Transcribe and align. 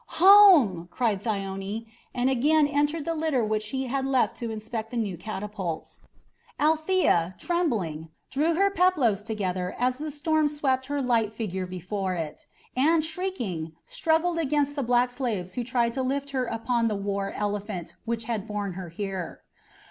"Home!" 0.17 0.87
cried 0.89 1.21
Thyone, 1.21 1.85
and 2.11 2.27
again 2.27 2.65
entered 2.67 3.05
the 3.05 3.13
litter 3.13 3.45
which 3.45 3.61
she 3.61 3.83
had 3.85 4.03
left 4.03 4.35
to 4.37 4.49
inspect 4.49 4.89
the 4.89 4.97
new 4.97 5.15
catapults. 5.15 6.01
Althea, 6.59 7.35
trembling, 7.37 8.09
drew 8.31 8.55
her 8.55 8.71
peplos 8.71 9.23
together 9.23 9.75
as 9.77 9.99
the 9.99 10.09
storm 10.09 10.47
swept 10.47 10.87
her 10.87 11.03
light 11.03 11.31
figure 11.31 11.67
before 11.67 12.15
it, 12.15 12.47
and, 12.75 13.05
shrieking, 13.05 13.73
struggled 13.85 14.39
against 14.39 14.75
the 14.75 14.81
black 14.81 15.11
slaves 15.11 15.53
who 15.53 15.63
tried 15.63 15.93
to 15.93 16.01
lift 16.01 16.31
her 16.31 16.45
upon 16.45 16.87
the 16.87 16.95
war 16.95 17.31
elephant 17.33 17.95
which 18.03 18.23
had 18.23 18.47
borne 18.47 18.73
her 18.73 18.89
here. 18.89 19.43